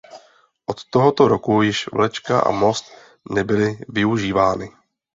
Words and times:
Od 0.65 0.89
tohoto 0.89 1.27
roku 1.27 1.61
již 1.61 1.91
vlečka 1.91 2.39
a 2.39 2.51
most 2.51 2.85
nebyly 3.31 3.79
využívány. 3.89 4.69